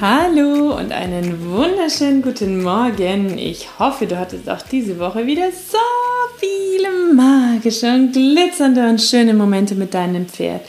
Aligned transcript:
Hallo 0.00 0.76
und 0.78 0.92
einen 0.92 1.50
wunderschönen 1.50 2.22
guten 2.22 2.62
Morgen. 2.62 3.36
Ich 3.36 3.66
hoffe, 3.80 4.06
du 4.06 4.16
hattest 4.16 4.48
auch 4.48 4.62
diese 4.62 5.00
Woche 5.00 5.26
wieder 5.26 5.50
so 5.50 5.76
viele 6.38 7.12
magische 7.14 7.92
und 7.92 8.12
glitzernde 8.12 8.88
und 8.88 9.02
schöne 9.02 9.34
Momente 9.34 9.74
mit 9.74 9.94
deinem 9.94 10.28
Pferd. 10.28 10.60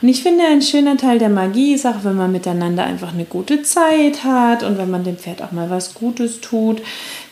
Und 0.00 0.08
ich 0.08 0.22
finde, 0.22 0.44
ein 0.44 0.62
schöner 0.62 0.96
Teil 0.96 1.18
der 1.18 1.30
Magie 1.30 1.74
ist 1.74 1.84
auch, 1.84 2.04
wenn 2.04 2.14
man 2.14 2.30
miteinander 2.30 2.84
einfach 2.84 3.12
eine 3.12 3.24
gute 3.24 3.64
Zeit 3.64 4.22
hat 4.22 4.62
und 4.62 4.78
wenn 4.78 4.90
man 4.90 5.02
dem 5.02 5.16
Pferd 5.16 5.42
auch 5.42 5.50
mal 5.50 5.68
was 5.68 5.94
Gutes 5.94 6.40
tut. 6.40 6.80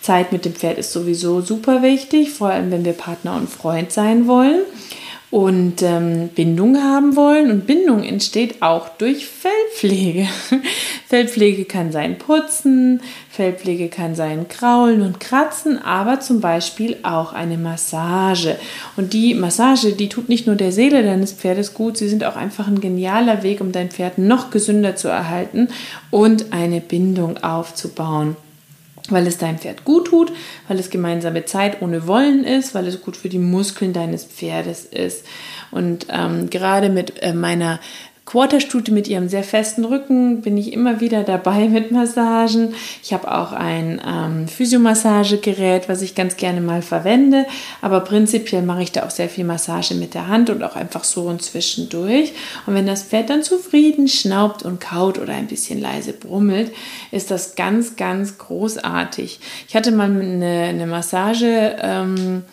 Zeit 0.00 0.32
mit 0.32 0.44
dem 0.44 0.56
Pferd 0.56 0.78
ist 0.78 0.92
sowieso 0.92 1.40
super 1.40 1.82
wichtig, 1.82 2.30
vor 2.30 2.48
allem 2.48 2.72
wenn 2.72 2.84
wir 2.84 2.94
Partner 2.94 3.36
und 3.36 3.48
Freund 3.48 3.92
sein 3.92 4.26
wollen 4.26 4.62
und 5.34 5.82
ähm, 5.82 6.28
Bindung 6.28 6.80
haben 6.80 7.16
wollen. 7.16 7.50
Und 7.50 7.66
Bindung 7.66 8.04
entsteht 8.04 8.62
auch 8.62 8.88
durch 8.88 9.26
Fellpflege. 9.26 10.28
Fellpflege 11.14 11.64
kann 11.64 11.92
sein 11.92 12.18
Putzen, 12.18 13.00
Fellpflege 13.30 13.88
kann 13.88 14.16
sein 14.16 14.48
Kraulen 14.48 15.00
und 15.00 15.20
Kratzen, 15.20 15.80
aber 15.80 16.18
zum 16.18 16.40
Beispiel 16.40 16.96
auch 17.04 17.32
eine 17.32 17.56
Massage. 17.56 18.56
Und 18.96 19.12
die 19.12 19.34
Massage, 19.34 19.92
die 19.92 20.08
tut 20.08 20.28
nicht 20.28 20.48
nur 20.48 20.56
der 20.56 20.72
Seele 20.72 21.04
deines 21.04 21.32
Pferdes 21.32 21.72
gut, 21.72 21.98
sie 21.98 22.08
sind 22.08 22.24
auch 22.24 22.34
einfach 22.34 22.66
ein 22.66 22.80
genialer 22.80 23.44
Weg, 23.44 23.60
um 23.60 23.70
dein 23.70 23.92
Pferd 23.92 24.18
noch 24.18 24.50
gesünder 24.50 24.96
zu 24.96 25.06
erhalten 25.06 25.68
und 26.10 26.52
eine 26.52 26.80
Bindung 26.80 27.36
aufzubauen 27.44 28.34
weil 29.10 29.26
es 29.26 29.36
deinem 29.36 29.58
Pferd 29.58 29.84
gut 29.84 30.06
tut, 30.06 30.32
weil 30.66 30.78
es 30.78 30.88
gemeinsame 30.88 31.44
Zeit 31.44 31.82
ohne 31.82 32.06
Wollen 32.06 32.42
ist, 32.42 32.74
weil 32.74 32.86
es 32.86 33.02
gut 33.02 33.18
für 33.18 33.28
die 33.28 33.38
Muskeln 33.38 33.92
deines 33.92 34.24
Pferdes 34.24 34.86
ist. 34.86 35.26
Und 35.70 36.06
ähm, 36.08 36.48
gerade 36.48 36.88
mit 36.88 37.22
äh, 37.22 37.34
meiner 37.34 37.80
Quarterstute 38.26 38.90
mit 38.90 39.06
ihrem 39.06 39.28
sehr 39.28 39.44
festen 39.44 39.84
Rücken 39.84 40.40
bin 40.40 40.56
ich 40.56 40.72
immer 40.72 41.00
wieder 41.00 41.24
dabei 41.24 41.68
mit 41.68 41.90
Massagen. 41.90 42.74
Ich 43.02 43.12
habe 43.12 43.30
auch 43.30 43.52
ein 43.52 44.00
ähm, 44.06 44.48
Physiomassagegerät, 44.48 45.88
was 45.88 46.02
ich 46.02 46.14
ganz 46.14 46.36
gerne 46.36 46.60
mal 46.60 46.82
verwende. 46.82 47.46
Aber 47.82 48.00
prinzipiell 48.00 48.62
mache 48.62 48.82
ich 48.82 48.92
da 48.92 49.04
auch 49.04 49.10
sehr 49.10 49.28
viel 49.28 49.44
Massage 49.44 49.94
mit 49.94 50.14
der 50.14 50.28
Hand 50.28 50.48
und 50.48 50.62
auch 50.62 50.76
einfach 50.76 51.04
so 51.04 51.22
und 51.22 51.42
zwischendurch. 51.42 52.32
Und 52.66 52.74
wenn 52.74 52.86
das 52.86 53.02
Pferd 53.02 53.30
dann 53.30 53.42
zufrieden 53.42 54.08
schnaubt 54.08 54.62
und 54.62 54.80
kaut 54.80 55.18
oder 55.18 55.34
ein 55.34 55.46
bisschen 55.46 55.80
leise 55.80 56.14
brummelt, 56.14 56.72
ist 57.10 57.30
das 57.30 57.56
ganz, 57.56 57.96
ganz 57.96 58.38
großartig. 58.38 59.40
Ich 59.68 59.76
hatte 59.76 59.92
mal 59.92 60.10
eine, 60.10 60.64
eine 60.70 60.86
Massage. 60.86 61.76
Ähm, 61.80 62.44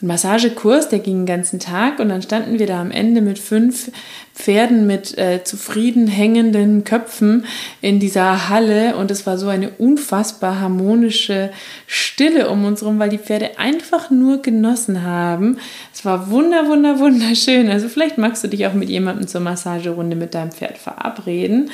einen 0.00 0.08
Massagekurs, 0.08 0.88
der 0.88 0.98
ging 0.98 1.20
den 1.20 1.26
ganzen 1.26 1.60
Tag 1.60 1.98
und 1.98 2.08
dann 2.08 2.22
standen 2.22 2.58
wir 2.58 2.66
da 2.66 2.80
am 2.80 2.90
Ende 2.90 3.20
mit 3.20 3.38
fünf 3.38 3.90
Pferden 4.34 4.86
mit 4.86 5.18
äh, 5.18 5.44
zufrieden 5.44 6.06
hängenden 6.06 6.84
Köpfen 6.84 7.44
in 7.82 8.00
dieser 8.00 8.48
Halle 8.48 8.96
und 8.96 9.10
es 9.10 9.26
war 9.26 9.36
so 9.36 9.48
eine 9.48 9.70
unfassbar 9.70 10.60
harmonische 10.60 11.50
Stille 11.86 12.48
um 12.48 12.64
uns 12.64 12.80
herum, 12.80 12.98
weil 12.98 13.10
die 13.10 13.18
Pferde 13.18 13.58
einfach 13.58 14.10
nur 14.10 14.40
genossen 14.40 15.02
haben. 15.02 15.58
Es 15.92 16.04
war 16.04 16.30
wunder, 16.30 16.68
wunder, 16.68 16.98
wunderschön. 16.98 17.68
Also 17.68 17.88
vielleicht 17.88 18.16
magst 18.16 18.42
du 18.42 18.48
dich 18.48 18.66
auch 18.66 18.72
mit 18.74 18.88
jemandem 18.88 19.28
zur 19.28 19.42
Massagerunde 19.42 20.16
mit 20.16 20.34
deinem 20.34 20.52
Pferd 20.52 20.78
verabreden. 20.78 21.70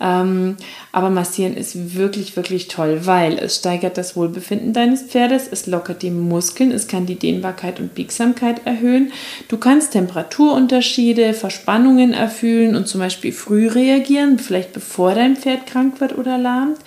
Ähm, 0.00 0.56
aber 0.92 1.10
massieren 1.10 1.56
ist 1.56 1.96
wirklich, 1.96 2.36
wirklich 2.36 2.68
toll, 2.68 3.00
weil 3.04 3.38
es 3.38 3.56
steigert 3.56 3.96
das 3.96 4.16
Wohlbefinden 4.16 4.72
deines 4.72 5.02
Pferdes, 5.02 5.48
es 5.50 5.66
lockert 5.66 6.02
die 6.02 6.10
Muskeln, 6.10 6.70
es 6.70 6.86
kann 6.86 7.06
die 7.06 7.14
Dehnbarkeit 7.14 7.80
und 7.80 7.94
Biegsamkeit 7.94 8.66
erhöhen. 8.66 9.12
Du 9.48 9.56
kannst 9.56 9.92
Temperaturunterschiede, 9.92 11.32
Verspannungen 11.32 12.12
erfüllen 12.12 12.76
und 12.76 12.88
zum 12.88 13.00
Beispiel 13.00 13.32
früh 13.32 13.68
reagieren, 13.68 14.38
vielleicht 14.38 14.72
bevor 14.72 15.14
dein 15.14 15.36
Pferd 15.36 15.66
krank 15.66 16.00
wird 16.00 16.16
oder 16.18 16.36
lahmt. 16.38 16.78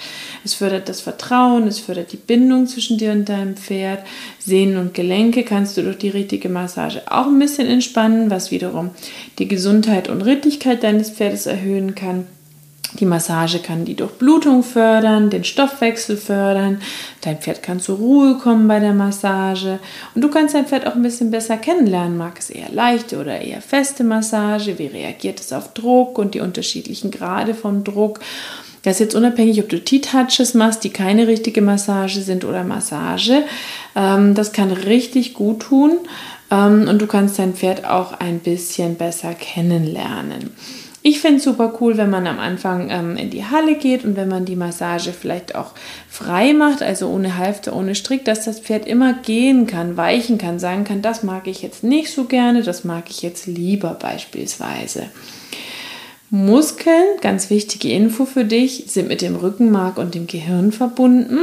Es 0.44 0.54
fördert 0.54 0.88
das 0.90 1.02
Vertrauen, 1.02 1.68
es 1.68 1.80
fördert 1.80 2.12
die 2.12 2.18
Bindung 2.18 2.68
zwischen 2.68 2.98
dir 2.98 3.12
und 3.12 3.28
deinem 3.28 3.56
Pferd. 3.56 4.04
Sehnen 4.40 4.78
und 4.78 4.94
Gelenke 4.94 5.44
kannst 5.44 5.78
du 5.78 5.82
durch 5.82 5.98
die 5.98 6.10
richtige 6.10 6.50
Massage 6.50 7.02
auch 7.10 7.28
ein 7.28 7.40
bisschen 7.40 7.68
entspannen, 7.68 8.30
was 8.30 8.52
wiederum 8.52 8.92
die 9.40 9.48
Gesundheit 9.48 10.10
und 10.10 10.22
Rittigkeit 10.22 10.84
deines 10.84 11.10
Pferdes 11.10 11.46
erhöhen 11.46 11.96
kann. 11.96 12.28
Die 12.94 13.06
Massage 13.06 13.60
kann 13.60 13.86
die 13.86 13.96
Durchblutung 13.96 14.64
fördern, 14.64 15.30
den 15.30 15.44
Stoffwechsel 15.44 16.18
fördern. 16.18 16.82
Dein 17.22 17.38
Pferd 17.38 17.62
kann 17.62 17.80
zur 17.80 17.98
Ruhe 17.98 18.38
kommen 18.40 18.68
bei 18.68 18.80
der 18.80 18.94
Massage. 18.94 19.80
Und 20.16 20.24
du 20.24 20.30
kannst 20.30 20.56
dein 20.56 20.66
Pferd 20.66 20.88
auch 20.88 20.96
ein 20.96 21.04
bisschen 21.04 21.30
besser 21.30 21.58
kennenlernen. 21.58 22.18
Mag 22.18 22.40
es 22.40 22.50
eher 22.50 22.70
leichte 22.72 23.20
oder 23.20 23.42
eher 23.42 23.62
feste 23.62 24.04
Massage? 24.04 24.80
Wie 24.80 24.88
reagiert 24.88 25.40
es 25.40 25.54
auf 25.54 25.74
Druck 25.74 26.18
und 26.18 26.34
die 26.34 26.40
unterschiedlichen 26.40 27.12
Grade 27.12 27.54
vom 27.54 27.84
Druck? 27.84 28.20
Das 28.84 28.96
ist 28.96 29.00
jetzt 29.00 29.16
unabhängig, 29.16 29.60
ob 29.60 29.70
du 29.70 29.80
T-Touches 29.80 30.54
machst, 30.54 30.84
die 30.84 30.90
keine 30.90 31.28
richtige 31.28 31.62
Massage 31.62 32.22
sind 32.22 32.44
oder 32.44 32.64
Massage. 32.64 33.44
Ähm, 33.96 34.34
das 34.34 34.52
kann 34.52 34.72
richtig 34.72 35.34
gut 35.36 35.60
tun. 35.62 35.98
Ähm, 36.50 36.88
und 36.90 37.00
du 37.00 37.06
kannst 37.06 37.38
dein 37.38 37.54
Pferd 37.54 37.86
auch 37.86 38.14
ein 38.14 38.40
bisschen 38.40 38.96
besser 38.96 39.34
kennenlernen. 39.34 40.52
Ich 41.02 41.22
finde 41.22 41.38
es 41.38 41.46
super 41.46 41.74
cool, 41.80 41.96
wenn 41.96 42.10
man 42.10 42.28
am 42.28 42.40
Anfang 42.40 42.90
ähm, 42.90 43.16
in 43.16 43.30
die 43.30 43.46
Halle 43.46 43.76
geht 43.76 44.04
und 44.04 44.18
wenn 44.18 44.28
man 44.28 44.44
die 44.44 44.58
Massage 44.58 45.14
vielleicht 45.14 45.56
auch 45.56 45.72
frei 46.10 46.54
macht, 46.54 46.84
also 46.84 47.08
ohne 47.08 47.38
Halfter, 47.38 47.74
ohne 47.74 47.96
Strick, 47.96 48.26
dass 48.26 48.44
das 48.44 48.60
Pferd 48.60 48.86
immer 48.86 49.14
gehen 49.14 49.66
kann, 49.66 49.96
weichen 49.96 50.38
kann, 50.38 50.60
sagen 50.60 50.84
kann, 50.84 51.02
das 51.02 51.24
mag 51.24 51.48
ich 51.48 51.62
jetzt 51.62 51.84
nicht 51.86 52.12
so 52.12 52.26
gerne, 52.26 52.64
das 52.64 52.84
mag 52.84 53.10
ich 53.10 53.22
jetzt 53.22 53.48
lieber 53.48 53.94
beispielsweise. 53.94 55.10
Muskeln, 56.32 57.18
ganz 57.22 57.50
wichtige 57.50 57.92
Info 57.92 58.26
für 58.26 58.46
dich, 58.46 58.84
sind 58.88 59.08
mit 59.08 59.22
dem 59.22 59.36
Rückenmark 59.36 59.98
und 59.98 60.14
dem 60.14 60.28
Gehirn 60.28 60.72
verbunden. 60.72 61.40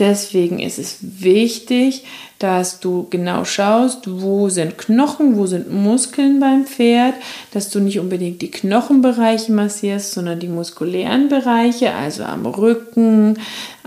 Deswegen 0.00 0.58
ist 0.58 0.78
es 0.80 0.98
wichtig, 1.00 2.04
dass 2.40 2.80
du 2.80 3.06
genau 3.08 3.44
schaust, 3.44 4.20
wo 4.20 4.48
sind 4.48 4.76
Knochen, 4.78 5.36
wo 5.36 5.46
sind 5.46 5.72
Muskeln 5.72 6.40
beim 6.40 6.66
Pferd, 6.66 7.14
dass 7.52 7.70
du 7.70 7.78
nicht 7.78 8.00
unbedingt 8.00 8.42
die 8.42 8.50
Knochenbereiche 8.50 9.52
massierst, 9.52 10.12
sondern 10.12 10.40
die 10.40 10.48
muskulären 10.48 11.28
Bereiche, 11.28 11.94
also 11.94 12.24
am 12.24 12.46
Rücken, 12.46 13.38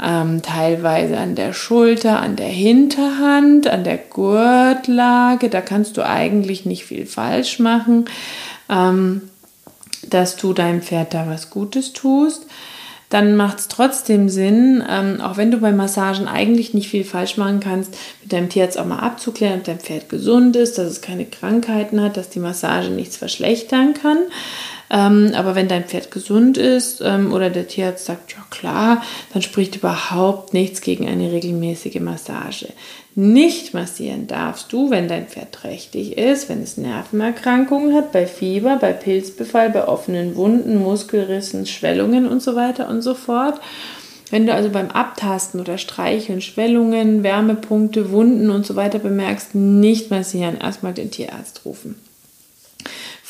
ähm, 0.02 0.42
teilweise 0.42 1.18
an 1.18 1.36
der 1.36 1.52
Schulter, 1.52 2.22
an 2.22 2.38
der 2.38 2.48
Hinterhand, 2.48 3.68
an 3.68 3.84
der 3.84 3.98
Gurtlage. 3.98 5.50
Da 5.50 5.60
kannst 5.60 5.98
du 5.98 6.06
eigentlich 6.06 6.66
nicht 6.66 6.86
viel 6.86 7.06
falsch 7.06 7.60
machen. 7.60 8.06
Ähm, 8.70 9.22
dass 10.10 10.36
du 10.36 10.54
deinem 10.54 10.82
Pferd 10.82 11.14
da 11.14 11.28
was 11.28 11.50
Gutes 11.50 11.94
tust, 11.94 12.46
dann 13.10 13.36
macht 13.36 13.60
es 13.60 13.68
trotzdem 13.68 14.30
Sinn, 14.30 14.84
ähm, 14.88 15.20
auch 15.20 15.38
wenn 15.38 15.50
du 15.50 15.58
bei 15.58 15.72
Massagen 15.72 16.28
eigentlich 16.28 16.76
nicht 16.76 16.90
viel 16.90 17.04
falsch 17.04 17.38
machen 17.38 17.60
kannst, 17.60 17.98
mit 18.22 18.32
deinem 18.32 18.50
Tierarzt 18.50 18.78
auch 18.78 18.86
mal 18.86 19.00
abzuklären, 19.00 19.60
ob 19.60 19.64
dein 19.64 19.80
Pferd 19.80 20.10
gesund 20.10 20.56
ist, 20.56 20.78
dass 20.78 20.86
es 20.88 21.02
keine 21.02 21.26
Krankheiten 21.26 22.02
hat, 22.02 22.18
dass 22.18 22.30
die 22.30 22.40
Massage 22.40 22.92
nichts 22.92 23.18
verschlechtern 23.18 23.96
kann. 23.96 24.20
Ähm, 24.92 25.32
aber 25.36 25.56
wenn 25.56 25.68
dein 25.68 25.86
Pferd 25.86 26.10
gesund 26.10 26.58
ist 26.58 27.02
ähm, 27.04 27.32
oder 27.32 27.50
der 27.50 27.68
Tierarzt 27.68 28.06
sagt, 28.06 28.32
ja 28.32 28.44
klar, 28.50 29.04
dann 29.34 29.42
spricht 29.42 29.76
überhaupt 29.76 30.54
nichts 30.54 30.82
gegen 30.82 31.08
eine 31.08 31.32
regelmäßige 31.32 32.00
Massage. 32.00 32.68
Nicht 33.16 33.74
massieren 33.74 34.28
darfst 34.28 34.72
du, 34.74 34.90
wenn 34.90 35.08
dein 35.08 35.28
Pferd 35.28 35.52
trächtig 35.52 36.18
ist, 36.18 36.50
wenn 36.50 36.64
es 36.64 36.78
Nervenerkrankungen 36.78 37.94
hat, 37.94 38.12
bei 38.12 38.26
Fieber, 38.26 38.78
bei 38.78 38.94
Pilzbefall, 38.94 39.70
bei 39.70 39.88
offenen 39.88 40.36
Wunden, 40.36 40.78
Muskelrissen, 40.78 41.66
Schwellungen 41.66 42.28
und 42.28 42.42
so 42.42 42.56
weiter 42.56 42.90
und 42.90 43.02
so 43.02 43.14
fort. 43.14 43.60
Wenn 44.32 44.46
du 44.46 44.54
also 44.54 44.70
beim 44.70 44.90
Abtasten 44.92 45.60
oder 45.60 45.78
Streicheln 45.78 46.42
Schwellungen, 46.42 47.24
Wärmepunkte, 47.24 48.12
Wunden 48.12 48.52
und 48.52 48.66
so 48.66 48.76
weiter 48.76 49.00
bemerkst, 49.00 49.56
nicht 49.56 50.12
massieren, 50.12 50.58
erstmal 50.60 50.94
den 50.94 51.12
Tierarzt 51.12 51.66
rufen. 51.66 51.96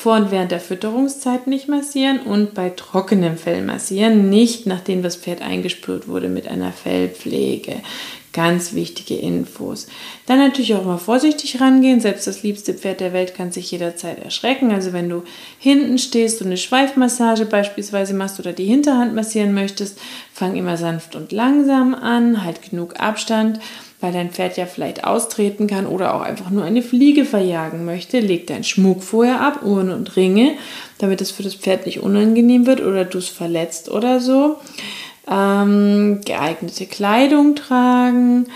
Vor 0.00 0.16
und 0.16 0.30
während 0.30 0.50
der 0.50 0.60
Fütterungszeit 0.60 1.46
nicht 1.46 1.68
massieren 1.68 2.20
und 2.20 2.54
bei 2.54 2.70
trockenem 2.70 3.36
Fell 3.36 3.60
massieren, 3.60 4.30
nicht 4.30 4.64
nachdem 4.64 5.02
das 5.02 5.16
Pferd 5.16 5.42
eingespült 5.42 6.08
wurde 6.08 6.30
mit 6.30 6.48
einer 6.48 6.72
Fellpflege. 6.72 7.82
Ganz 8.32 8.74
wichtige 8.74 9.16
Infos. 9.16 9.88
Dann 10.26 10.38
natürlich 10.38 10.74
auch 10.76 10.82
immer 10.82 10.98
vorsichtig 10.98 11.60
rangehen. 11.60 12.00
Selbst 12.00 12.28
das 12.28 12.44
liebste 12.44 12.74
Pferd 12.74 13.00
der 13.00 13.12
Welt 13.12 13.34
kann 13.34 13.50
sich 13.50 13.72
jederzeit 13.72 14.22
erschrecken. 14.22 14.70
Also 14.70 14.92
wenn 14.92 15.08
du 15.08 15.24
hinten 15.58 15.98
stehst 15.98 16.40
und 16.40 16.46
eine 16.46 16.56
Schweifmassage 16.56 17.44
beispielsweise 17.44 18.14
machst 18.14 18.38
oder 18.38 18.52
die 18.52 18.66
Hinterhand 18.66 19.16
massieren 19.16 19.52
möchtest, 19.52 19.98
fang 20.32 20.54
immer 20.54 20.76
sanft 20.76 21.16
und 21.16 21.32
langsam 21.32 21.92
an. 21.92 22.44
Halt 22.44 22.70
genug 22.70 23.00
Abstand, 23.00 23.58
weil 24.00 24.12
dein 24.12 24.30
Pferd 24.30 24.56
ja 24.56 24.66
vielleicht 24.66 25.02
austreten 25.02 25.66
kann 25.66 25.86
oder 25.86 26.14
auch 26.14 26.20
einfach 26.22 26.50
nur 26.50 26.62
eine 26.62 26.82
Fliege 26.82 27.24
verjagen 27.24 27.84
möchte. 27.84 28.20
Leg 28.20 28.46
deinen 28.46 28.62
Schmuck 28.62 29.02
vorher 29.02 29.40
ab, 29.40 29.64
Uhren 29.64 29.90
und 29.90 30.14
Ringe, 30.14 30.52
damit 30.98 31.20
es 31.20 31.32
für 31.32 31.42
das 31.42 31.56
Pferd 31.56 31.84
nicht 31.84 31.98
unangenehm 31.98 32.66
wird 32.66 32.80
oder 32.80 33.04
du 33.04 33.18
es 33.18 33.28
verletzt 33.28 33.90
oder 33.90 34.20
so 34.20 34.58
ähm, 35.28 36.20
geeignete 36.24 36.86
Kleidung 36.86 37.54
tragen, 37.54 38.46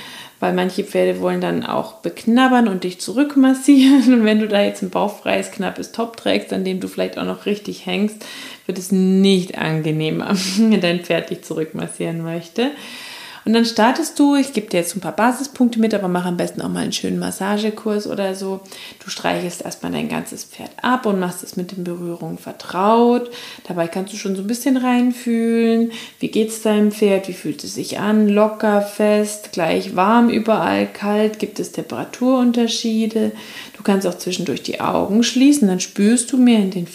weil 0.41 0.53
manche 0.53 0.85
Pferde 0.85 1.21
wollen 1.21 1.41
dann 1.41 1.65
auch 1.65 1.95
beknabbern 1.95 2.69
und 2.69 2.85
dich 2.85 3.01
zurückmassieren. 3.01 4.03
Und 4.15 4.25
wenn 4.25 4.41
du 4.41 4.49
da 4.49 4.63
jetzt 4.63 4.83
ein 4.83 4.91
bauchfreies, 4.91 5.51
knappes 5.51 5.93
Top 5.93 6.17
trägst, 6.17 6.53
an 6.53 6.65
dem 6.65 6.81
du 6.81 6.89
vielleicht 6.89 7.19
auch 7.19 7.25
noch 7.25 7.47
richtig 7.47 7.87
hängst, 7.87 8.25
wird 8.67 8.79
es 8.79 8.93
nicht 8.93 9.59
angenehmer, 9.59 10.35
wenn 10.59 10.81
dein 10.81 11.01
Pferd 11.01 11.31
dich 11.31 11.43
zurückmassieren 11.43 12.23
möchte. 12.23 12.71
Und 13.45 13.53
dann 13.53 13.67
startest 13.67 14.19
du, 14.19 14.37
ich 14.37 14.55
gebe 14.55 14.69
dir 14.69 14.79
jetzt 14.79 14.97
ein 14.97 15.01
paar 15.01 15.13
Basispunkte 15.13 15.79
mit, 15.79 15.93
aber 15.93 16.09
mach 16.09 16.25
am 16.25 16.39
besten 16.39 16.63
auch 16.63 16.71
mal 16.71 16.83
einen 16.83 16.93
schönen 16.93 17.19
Massagekurs 17.19 18.07
oder 18.07 18.35
so. 18.35 18.61
Du 19.05 19.11
streichelst 19.11 19.63
erstmal 19.63 19.93
dein 19.93 20.09
ganzes 20.09 20.45
Pferd 20.45 20.71
ab 20.81 21.05
und 21.05 21.21
machst 21.21 21.43
es 21.43 21.57
mit 21.57 21.73
den 21.73 21.85
Berührungen 21.85 22.39
vertraut. 22.39 23.31
Dabei 23.69 23.87
kannst 23.87 24.15
du 24.15 24.17
schon 24.17 24.35
so 24.35 24.43
ein 24.43 24.47
bisschen 24.47 24.79
reinfühlen. 24.79 25.93
Wie 26.21 26.29
geht 26.29 26.49
es 26.49 26.63
deinem 26.63 26.91
Pferd? 26.91 27.29
Wie 27.29 27.35
fühlt 27.35 27.63
es 27.65 27.75
sich 27.75 27.99
an? 27.99 28.29
Locker, 28.29 28.81
fest, 28.81 29.53
gleich 29.53 29.95
warm, 29.95 30.31
überall 30.31 30.87
kalt? 30.87 31.39
Gibt 31.39 31.61
es 31.61 31.73
Temperaturunterschiede? 31.73 33.33
Du 33.77 33.83
kannst 33.83 34.07
auch 34.07 34.17
zwischendurch 34.17 34.63
die 34.63 34.81
Augen 34.81 35.23
schließen, 35.23 35.69
dann 35.69 35.81
spürst 35.81 36.33
du 36.33 36.39
mehr 36.39 36.61
in 36.61 36.71
den 36.71 36.87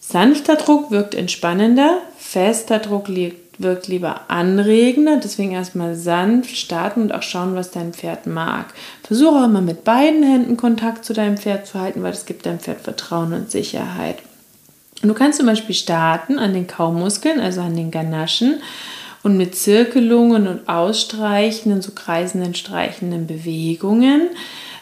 Sanfter 0.00 0.56
Druck 0.56 0.90
wirkt 0.90 1.14
entspannender, 1.14 1.98
fester 2.16 2.78
Druck 2.78 3.08
liegt 3.08 3.45
wirkt 3.58 3.88
lieber 3.88 4.22
anregender, 4.28 5.18
deswegen 5.22 5.52
erstmal 5.52 5.94
sanft 5.94 6.56
starten 6.56 7.02
und 7.02 7.12
auch 7.12 7.22
schauen, 7.22 7.54
was 7.54 7.70
dein 7.70 7.92
Pferd 7.92 8.26
mag. 8.26 8.66
Versuche 9.02 9.36
auch 9.36 9.44
immer 9.44 9.60
mit 9.60 9.84
beiden 9.84 10.22
Händen 10.22 10.56
Kontakt 10.56 11.04
zu 11.04 11.12
deinem 11.12 11.36
Pferd 11.36 11.66
zu 11.66 11.80
halten, 11.80 12.02
weil 12.02 12.12
das 12.12 12.26
gibt 12.26 12.46
deinem 12.46 12.60
Pferd 12.60 12.80
Vertrauen 12.80 13.32
und 13.32 13.50
Sicherheit. 13.50 14.18
Und 15.02 15.08
du 15.08 15.14
kannst 15.14 15.38
zum 15.38 15.46
Beispiel 15.46 15.74
starten 15.74 16.38
an 16.38 16.54
den 16.54 16.66
Kaumuskeln, 16.66 17.40
also 17.40 17.60
an 17.60 17.76
den 17.76 17.90
Ganaschen 17.90 18.60
und 19.22 19.36
mit 19.36 19.56
Zirkelungen 19.56 20.46
und 20.46 20.68
ausstreichenden, 20.68 21.82
so 21.82 21.92
kreisenden, 21.92 22.54
streichenden 22.54 23.26
Bewegungen 23.26 24.30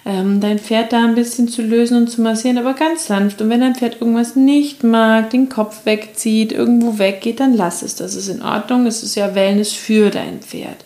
ähm, 0.07 0.41
dein 0.41 0.59
Pferd 0.59 0.93
da 0.93 1.03
ein 1.03 1.15
bisschen 1.15 1.49
zu 1.49 1.63
lösen 1.63 1.97
und 1.97 2.09
zu 2.09 2.21
massieren, 2.21 2.59
aber 2.59 2.75
ganz 2.75 3.07
sanft. 3.07 3.41
Und 3.41 3.49
wenn 3.49 3.61
dein 3.61 3.75
Pferd 3.75 4.01
irgendwas 4.01 4.37
nicht 4.37 4.85
mag, 4.85 5.31
den 5.31 5.49
Kopf 5.49 5.87
wegzieht, 5.87 6.53
irgendwo 6.53 6.99
weggeht, 6.99 7.41
dann 7.41 7.55
lass 7.55 7.83
es. 7.83 7.95
Das 7.95 8.15
ist 8.15 8.29
in 8.29 8.43
Ordnung. 8.43 8.87
Es 8.87 9.03
ist 9.03 9.15
ja 9.15 9.35
Wellness 9.35 9.73
für 9.73 10.11
dein 10.11 10.41
Pferd. 10.41 10.85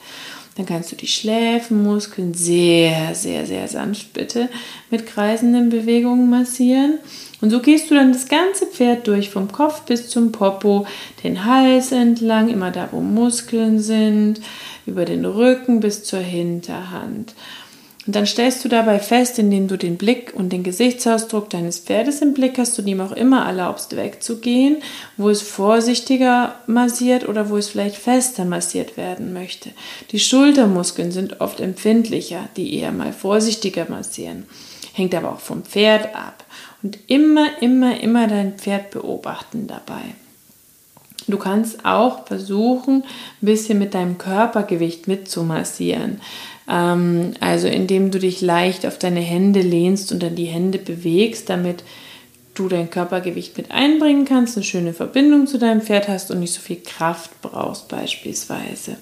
Dann 0.56 0.66
kannst 0.66 0.90
du 0.90 0.96
die 0.96 1.06
Schläfenmuskeln 1.06 2.34
sehr, 2.34 3.14
sehr, 3.14 3.46
sehr 3.46 3.68
sanft 3.68 4.12
bitte 4.12 4.48
mit 4.90 5.06
kreisenden 5.06 5.68
Bewegungen 5.68 6.28
massieren. 6.28 6.98
Und 7.40 7.50
so 7.50 7.60
gehst 7.60 7.90
du 7.90 7.94
dann 7.94 8.12
das 8.12 8.26
ganze 8.26 8.66
Pferd 8.66 9.06
durch, 9.06 9.30
vom 9.30 9.52
Kopf 9.52 9.82
bis 9.82 10.08
zum 10.08 10.32
Popo, 10.32 10.86
den 11.22 11.44
Hals 11.44 11.92
entlang, 11.92 12.48
immer 12.48 12.72
da, 12.72 12.88
wo 12.90 13.00
Muskeln 13.00 13.78
sind, 13.78 14.40
über 14.84 15.04
den 15.04 15.24
Rücken 15.24 15.78
bis 15.78 16.02
zur 16.02 16.18
Hinterhand. 16.18 17.34
Und 18.08 18.16
dann 18.16 18.24
stellst 18.24 18.64
du 18.64 18.70
dabei 18.70 19.00
fest, 19.00 19.38
indem 19.38 19.68
du 19.68 19.76
den 19.76 19.98
Blick 19.98 20.32
und 20.34 20.50
den 20.50 20.62
Gesichtsausdruck 20.62 21.50
deines 21.50 21.78
Pferdes 21.78 22.22
im 22.22 22.32
Blick 22.32 22.56
hast 22.56 22.78
und 22.78 22.86
ihm 22.86 23.02
auch 23.02 23.12
immer 23.12 23.44
erlaubst, 23.44 23.94
wegzugehen, 23.96 24.78
wo 25.18 25.28
es 25.28 25.42
vorsichtiger 25.42 26.54
massiert 26.66 27.28
oder 27.28 27.50
wo 27.50 27.58
es 27.58 27.68
vielleicht 27.68 27.96
fester 27.96 28.46
massiert 28.46 28.96
werden 28.96 29.34
möchte. 29.34 29.72
Die 30.10 30.20
Schultermuskeln 30.20 31.12
sind 31.12 31.42
oft 31.42 31.60
empfindlicher, 31.60 32.48
die 32.56 32.78
eher 32.78 32.92
mal 32.92 33.12
vorsichtiger 33.12 33.84
massieren. 33.90 34.46
Hängt 34.94 35.14
aber 35.14 35.32
auch 35.32 35.40
vom 35.40 35.64
Pferd 35.64 36.14
ab. 36.14 36.46
Und 36.82 36.98
immer, 37.08 37.60
immer, 37.60 38.00
immer 38.00 38.26
dein 38.26 38.54
Pferd 38.54 38.88
beobachten 38.90 39.66
dabei. 39.66 40.14
Du 41.28 41.38
kannst 41.38 41.84
auch 41.84 42.26
versuchen, 42.26 43.04
ein 43.42 43.46
bisschen 43.46 43.78
mit 43.78 43.94
deinem 43.94 44.18
Körpergewicht 44.18 45.08
mitzumassieren. 45.08 46.20
Ähm, 46.68 47.34
also 47.40 47.68
indem 47.68 48.10
du 48.10 48.18
dich 48.18 48.40
leicht 48.40 48.86
auf 48.86 48.98
deine 48.98 49.20
Hände 49.20 49.60
lehnst 49.60 50.10
und 50.12 50.22
dann 50.22 50.34
die 50.34 50.46
Hände 50.46 50.78
bewegst, 50.78 51.48
damit 51.50 51.84
du 52.54 52.68
dein 52.68 52.90
Körpergewicht 52.90 53.56
mit 53.56 53.70
einbringen 53.70 54.24
kannst, 54.24 54.56
eine 54.56 54.64
schöne 54.64 54.92
Verbindung 54.92 55.46
zu 55.46 55.58
deinem 55.58 55.80
Pferd 55.80 56.08
hast 56.08 56.30
und 56.30 56.40
nicht 56.40 56.52
so 56.52 56.60
viel 56.60 56.80
Kraft 56.84 57.30
brauchst 57.40 57.88
beispielsweise. 57.88 58.96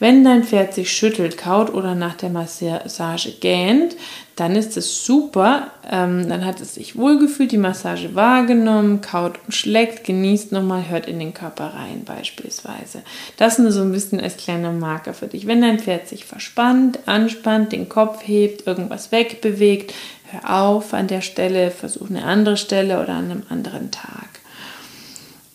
Wenn 0.00 0.24
dein 0.24 0.44
Pferd 0.44 0.72
sich 0.72 0.90
schüttelt, 0.90 1.36
kaut 1.36 1.72
oder 1.72 1.94
nach 1.94 2.14
der 2.14 2.30
Massage 2.30 3.32
gähnt, 3.38 3.94
dann 4.34 4.56
ist 4.56 4.78
es 4.78 5.04
super. 5.04 5.70
Ähm, 5.90 6.26
dann 6.26 6.46
hat 6.46 6.62
es 6.62 6.74
sich 6.74 6.96
wohlgefühlt, 6.96 7.52
die 7.52 7.58
Massage 7.58 8.14
wahrgenommen, 8.14 9.02
kaut 9.02 9.34
und 9.44 9.52
schlägt, 9.52 10.04
genießt 10.04 10.52
nochmal, 10.52 10.88
hört 10.88 11.06
in 11.06 11.18
den 11.18 11.34
Körper 11.34 11.74
rein 11.74 12.04
beispielsweise. 12.06 13.02
Das 13.36 13.58
nur 13.58 13.72
so 13.72 13.82
ein 13.82 13.92
bisschen 13.92 14.20
als 14.20 14.38
kleiner 14.38 14.72
Marker 14.72 15.12
für 15.12 15.26
dich. 15.26 15.46
Wenn 15.46 15.60
dein 15.60 15.78
Pferd 15.78 16.08
sich 16.08 16.24
verspannt, 16.24 17.00
anspannt, 17.04 17.72
den 17.72 17.90
Kopf 17.90 18.26
hebt, 18.26 18.66
irgendwas 18.66 19.12
wegbewegt, 19.12 19.92
hör 20.30 20.62
auf 20.62 20.94
an 20.94 21.08
der 21.08 21.20
Stelle, 21.20 21.70
versuch 21.70 22.08
eine 22.08 22.24
andere 22.24 22.56
Stelle 22.56 23.02
oder 23.02 23.12
an 23.12 23.30
einem 23.30 23.42
anderen 23.50 23.90
Tag. 23.90 24.40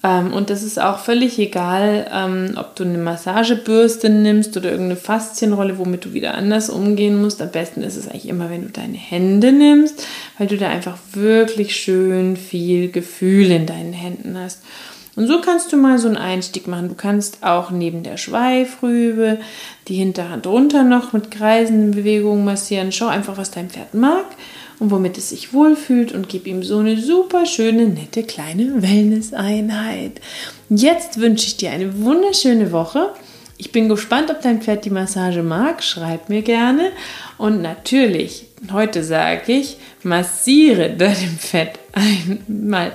Ähm, 0.05 0.33
und 0.33 0.51
das 0.51 0.61
ist 0.61 0.79
auch 0.79 0.99
völlig 0.99 1.39
egal, 1.39 2.05
ähm, 2.13 2.53
ob 2.57 2.75
du 2.75 2.83
eine 2.83 2.99
Massagebürste 2.99 4.09
nimmst 4.09 4.55
oder 4.55 4.69
irgendeine 4.69 4.99
Faszienrolle, 4.99 5.79
womit 5.79 6.05
du 6.05 6.13
wieder 6.13 6.35
anders 6.35 6.69
umgehen 6.69 7.19
musst. 7.19 7.41
Am 7.41 7.49
besten 7.49 7.81
ist 7.81 7.95
es 7.95 8.07
eigentlich 8.07 8.29
immer, 8.29 8.51
wenn 8.51 8.61
du 8.61 8.69
deine 8.69 8.97
Hände 8.97 9.51
nimmst, 9.51 10.05
weil 10.37 10.45
du 10.45 10.57
da 10.57 10.69
einfach 10.69 10.99
wirklich 11.13 11.75
schön 11.75 12.37
viel 12.37 12.91
Gefühl 12.91 13.49
in 13.49 13.65
deinen 13.65 13.93
Händen 13.93 14.37
hast. 14.37 14.61
Und 15.15 15.27
so 15.27 15.41
kannst 15.41 15.73
du 15.73 15.77
mal 15.77 15.97
so 15.97 16.07
einen 16.07 16.17
Einstieg 16.17 16.67
machen. 16.67 16.89
Du 16.89 16.95
kannst 16.95 17.41
auch 17.41 17.71
neben 17.71 18.03
der 18.03 18.17
Schweifrübe 18.17 19.39
die 19.87 19.95
Hinterhand 19.95 20.45
runter 20.45 20.83
noch 20.83 21.13
mit 21.13 21.31
kreisenden 21.31 21.91
Bewegungen 21.91 22.45
massieren. 22.45 22.91
Schau 22.91 23.07
einfach, 23.07 23.37
was 23.37 23.49
dein 23.49 23.69
Pferd 23.69 23.95
mag 23.95 24.25
und 24.79 24.91
womit 24.91 25.17
es 25.17 25.29
sich 25.29 25.53
wohlfühlt 25.53 26.11
und 26.11 26.29
gib 26.29 26.47
ihm 26.47 26.63
so 26.63 26.79
eine 26.79 26.99
super 26.99 27.45
schöne, 27.45 27.87
nette 27.87 28.23
kleine 28.23 28.81
Wellness-Einheit. 28.81 30.21
Jetzt 30.69 31.19
wünsche 31.19 31.47
ich 31.47 31.57
dir 31.57 31.71
eine 31.71 32.01
wunderschöne 32.01 32.71
Woche. 32.71 33.11
Ich 33.57 33.71
bin 33.71 33.87
gespannt, 33.87 34.29
ob 34.29 34.41
dein 34.41 34.61
Pferd 34.61 34.83
die 34.83 34.89
Massage 34.89 35.41
mag. 35.41 35.81
Schreib 35.81 36.29
mir 36.29 36.41
gerne. 36.41 36.91
Und 37.37 37.61
natürlich, 37.61 38.47
heute 38.71 39.03
sage 39.03 39.53
ich, 39.53 39.77
massiere 40.03 40.89
deinem 40.91 41.37
Pferd 41.37 41.79
einmal 41.93 42.91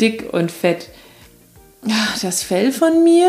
dick 0.00 0.32
und 0.32 0.50
fett 0.50 0.90
das 2.20 2.42
Fell 2.42 2.72
von 2.72 3.04
mir, 3.04 3.28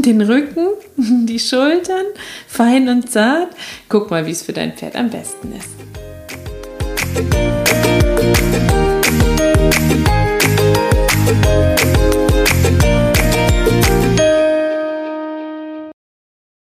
den 0.00 0.20
Rücken, 0.20 0.66
die 0.96 1.38
Schultern, 1.38 2.04
fein 2.48 2.88
und 2.88 3.10
zart. 3.10 3.54
Guck 3.88 4.10
mal, 4.10 4.26
wie 4.26 4.32
es 4.32 4.42
für 4.42 4.52
dein 4.52 4.72
Pferd 4.72 4.96
am 4.96 5.10
besten 5.10 5.52
ist. 5.52 5.91
Thank 7.14 7.34
you. 7.34 7.61